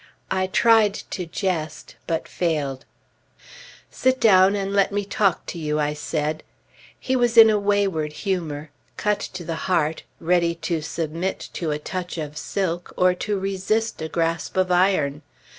[0.31, 2.85] I tried to jest, but failed.
[3.91, 6.41] "Sit down and let me talk to you," I said.
[6.99, 11.77] He was in a wayward humor; cut to the heart, ready to submit to a
[11.77, 15.21] touch of silk, or to resist a grasp of iron.